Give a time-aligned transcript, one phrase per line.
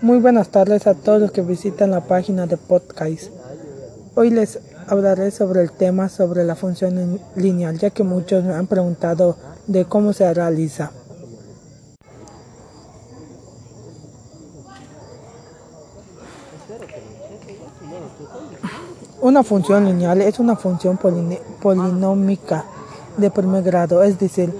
[0.00, 3.32] Muy buenas tardes a todos los que visitan la página de podcast.
[4.14, 8.68] Hoy les hablaré sobre el tema sobre la función lineal, ya que muchos me han
[8.68, 10.92] preguntado de cómo se realiza.
[19.20, 20.96] Una función lineal es una función
[21.60, 22.64] polinómica
[23.16, 24.54] de primer grado, es decir,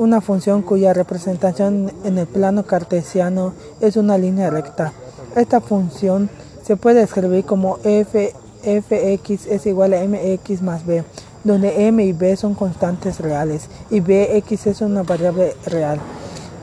[0.00, 4.94] una función cuya representación en el plano cartesiano es una línea recta.
[5.36, 6.30] Esta función
[6.62, 8.32] se puede escribir como f,
[8.62, 11.04] fx es igual a mx más b,
[11.44, 16.00] donde m y b son constantes reales y bx es una variable real.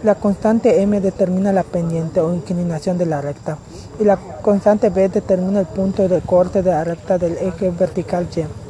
[0.03, 3.59] La constante m determina la pendiente o inclinación de la recta
[3.99, 8.27] y la constante b determina el punto de corte de la recta del eje vertical
[8.31, 8.66] y.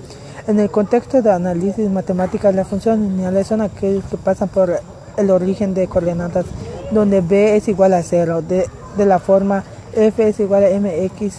[0.47, 4.79] En el contexto de análisis matemáticas, las funciones lineales son aquellas que pasan por
[5.17, 6.45] el origen de coordenadas
[6.91, 8.65] donde b es igual a 0, de,
[9.05, 11.33] la forma f es igual a mx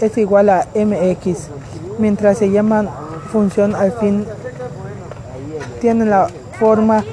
[0.00, 1.48] es igual a mx,
[2.00, 2.88] mientras se llaman
[3.30, 4.26] función al fin
[5.80, 6.26] tienen la
[6.58, 7.04] forma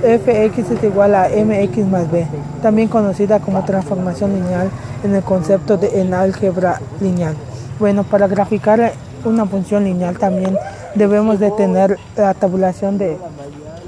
[0.00, 2.24] fx es igual a mx más b,
[2.62, 4.70] también conocida como transformación lineal
[5.02, 7.34] en el concepto de en álgebra lineal.
[7.78, 8.92] Bueno, para graficar
[9.24, 10.56] una función lineal también
[10.94, 13.16] debemos de tener la tabulación de,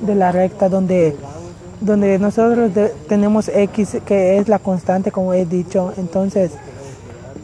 [0.06, 1.16] la recta donde,
[1.80, 2.70] donde nosotros
[3.08, 5.92] tenemos x que es la constante como he dicho.
[5.96, 6.52] Entonces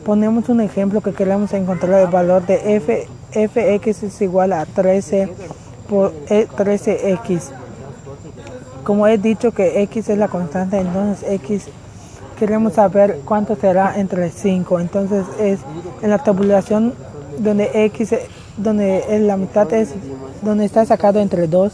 [0.05, 5.29] ponemos un ejemplo que queremos encontrar el valor de f fx es igual a 13
[5.89, 7.41] por 13x e,
[8.85, 11.67] como he dicho que x es la constante entonces x
[12.39, 15.61] queremos saber cuánto será entre 5 entonces es
[16.03, 16.95] en la tabulación
[17.39, 18.15] donde x,
[18.57, 19.91] donde la mitad es,
[20.43, 21.73] donde está sacado entre 2,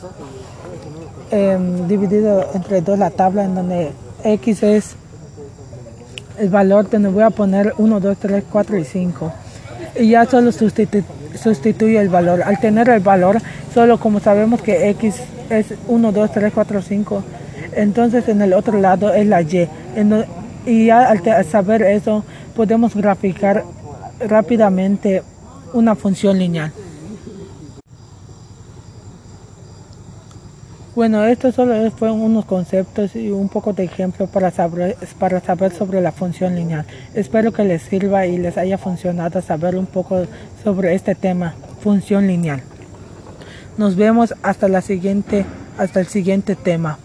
[1.30, 3.92] em, dividido entre 2 la tabla en donde
[4.24, 4.96] x es
[6.38, 9.32] el valor donde voy a poner 1, 2, 3, 4 y 5.
[9.98, 12.42] Y ya solo sustituye el valor.
[12.42, 13.38] Al tener el valor,
[13.74, 15.16] solo como sabemos que x
[15.50, 17.22] es 1, 2, 3, 4, 5,
[17.76, 19.68] entonces en el otro lado es la y.
[20.66, 22.24] y ya al saber eso,
[22.54, 23.64] podemos graficar
[24.20, 25.22] rápidamente
[25.72, 26.72] una función lineal.
[30.94, 35.72] Bueno, estos solo fueron unos conceptos y un poco de ejemplo para saber, para saber
[35.72, 36.84] sobre la función lineal.
[37.14, 40.26] Espero que les sirva y les haya funcionado saber un poco
[40.64, 42.62] sobre este tema, función lineal.
[43.78, 45.46] Nos vemos hasta la siguiente,
[45.78, 46.98] hasta el siguiente tema.